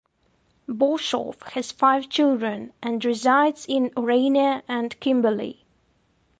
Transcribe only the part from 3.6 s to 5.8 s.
in Orania and Kimberley.